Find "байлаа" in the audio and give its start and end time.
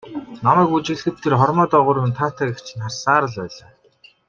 3.39-3.69